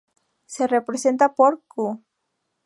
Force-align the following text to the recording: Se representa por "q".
Se 0.47 0.65
representa 0.65 1.35
por 1.35 1.61
"q". 1.67 2.01